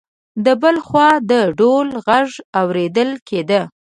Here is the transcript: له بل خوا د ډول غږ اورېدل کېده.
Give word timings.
له 0.43 0.53
بل 0.61 0.75
خوا 0.87 1.09
د 1.31 1.31
ډول 1.59 1.87
غږ 2.07 2.29
اورېدل 2.61 3.09
کېده. 3.27 3.61